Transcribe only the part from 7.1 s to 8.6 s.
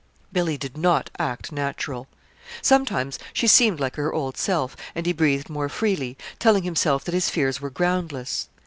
his fears were groundless.